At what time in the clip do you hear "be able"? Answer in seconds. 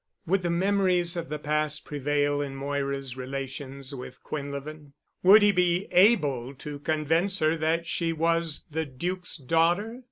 5.51-6.55